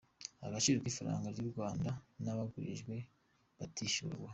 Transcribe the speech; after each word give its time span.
Agaciro 0.47 0.77
k’ifaranga 0.83 1.27
ry’u 1.33 1.49
Rwanda 1.53 1.89
n’abagurijwe 2.23 2.95
batishyurwa. 3.57 4.29